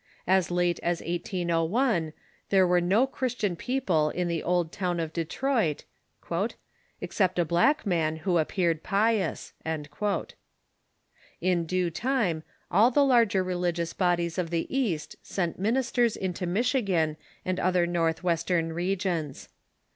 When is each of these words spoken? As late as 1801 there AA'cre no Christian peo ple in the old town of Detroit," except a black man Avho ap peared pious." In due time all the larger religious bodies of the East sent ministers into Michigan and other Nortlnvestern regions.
As 0.25 0.49
late 0.49 0.79
as 0.81 0.99
1801 1.01 2.13
there 2.49 2.65
AA'cre 2.67 2.81
no 2.81 3.05
Christian 3.05 3.55
peo 3.55 3.81
ple 3.81 4.09
in 4.09 4.27
the 4.27 4.41
old 4.41 4.71
town 4.71 4.99
of 4.99 5.13
Detroit," 5.13 5.83
except 7.01 7.37
a 7.37 7.45
black 7.45 7.85
man 7.85 8.17
Avho 8.21 8.41
ap 8.41 8.47
peared 8.49 8.81
pious." 8.81 9.53
In 11.39 11.67
due 11.67 11.91
time 11.91 12.41
all 12.71 12.89
the 12.89 13.05
larger 13.05 13.43
religious 13.43 13.93
bodies 13.93 14.39
of 14.39 14.49
the 14.49 14.65
East 14.75 15.17
sent 15.21 15.59
ministers 15.59 16.17
into 16.17 16.47
Michigan 16.47 17.15
and 17.45 17.59
other 17.59 17.85
Nortlnvestern 17.85 18.73
regions. 18.73 19.49